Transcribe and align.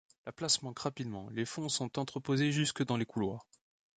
La 0.25 0.31
place 0.31 0.63
manque 0.63 0.79
rapidement, 0.79 1.29
les 1.29 1.45
fonds 1.45 1.69
sont 1.69 1.99
entreposés 1.99 2.51
jusque 2.51 2.83
dans 2.83 2.97
les 2.97 3.05
couloirs. 3.05 3.45